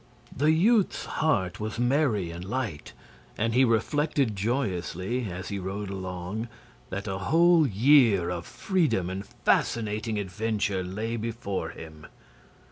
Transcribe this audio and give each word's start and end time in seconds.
The 0.35 0.49
youth's 0.51 1.05
heart 1.05 1.59
was 1.59 1.77
merry 1.77 2.31
and 2.31 2.43
light, 2.43 2.93
and 3.37 3.53
he 3.53 3.63
reflected 3.63 4.35
joyously, 4.35 5.31
as 5.31 5.49
he 5.49 5.59
rode 5.59 5.91
along, 5.91 6.47
that 6.89 7.07
a 7.07 7.19
whole 7.19 7.67
year 7.67 8.31
of 8.31 8.47
freedom 8.47 9.11
and 9.11 9.23
fascinating 9.23 10.17
adventure 10.17 10.83
lay 10.83 11.17
before 11.17 11.69
him. 11.69 12.07